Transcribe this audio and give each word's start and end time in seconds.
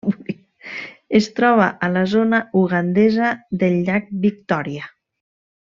Es 1.19 1.27
troba 1.39 1.67
a 1.87 1.89
la 1.97 2.03
zona 2.15 2.41
ugandesa 2.63 3.29
del 3.65 3.79
llac 3.91 4.13
Victòria. 4.27 4.93